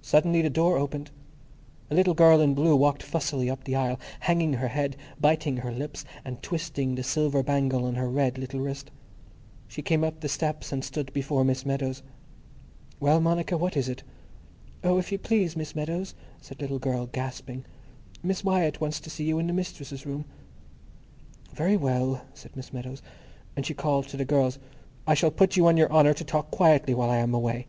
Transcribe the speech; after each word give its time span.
Suddenly 0.00 0.40
the 0.40 0.48
door 0.48 0.78
opened. 0.78 1.10
A 1.90 1.94
little 1.94 2.14
girl 2.14 2.40
in 2.40 2.54
blue 2.54 2.74
walked 2.74 3.02
fussily 3.02 3.50
up 3.50 3.64
the 3.64 3.76
aisle, 3.76 4.00
hanging 4.20 4.54
her 4.54 4.68
head, 4.68 4.96
biting 5.20 5.58
her 5.58 5.70
lips, 5.70 6.06
and 6.24 6.42
twisting 6.42 6.94
the 6.94 7.02
silver 7.02 7.42
bangle 7.42 7.84
on 7.84 7.96
her 7.96 8.08
red 8.08 8.38
little 8.38 8.60
wrist. 8.60 8.90
She 9.68 9.82
came 9.82 10.02
up 10.02 10.20
the 10.20 10.30
steps 10.30 10.72
and 10.72 10.82
stood 10.82 11.12
before 11.12 11.44
Miss 11.44 11.66
Meadows. 11.66 12.02
"Well, 12.98 13.20
Monica, 13.20 13.58
what 13.58 13.76
is 13.76 13.90
it?" 13.90 14.02
"Oh, 14.82 14.96
if 14.96 15.12
you 15.12 15.18
please, 15.18 15.54
Miss 15.54 15.76
Meadows," 15.76 16.14
said 16.40 16.56
the 16.56 16.62
little 16.64 16.78
girl, 16.78 17.04
gasping, 17.04 17.66
"Miss 18.22 18.42
Wyatt 18.42 18.80
wants 18.80 19.00
to 19.00 19.10
see 19.10 19.24
you 19.24 19.38
in 19.38 19.48
the 19.48 19.52
mistress's 19.52 20.06
room." 20.06 20.24
"Very 21.52 21.76
well," 21.76 22.24
said 22.32 22.56
Miss 22.56 22.72
Meadows. 22.72 23.02
And 23.54 23.66
she 23.66 23.74
called 23.74 24.08
to 24.08 24.16
the 24.16 24.24
girls, 24.24 24.58
"I 25.06 25.12
shall 25.12 25.30
put 25.30 25.58
you 25.58 25.66
on 25.66 25.76
your 25.76 25.92
honour 25.92 26.14
to 26.14 26.24
talk 26.24 26.50
quietly 26.50 26.94
while 26.94 27.10
I 27.10 27.18
am 27.18 27.34
away." 27.34 27.66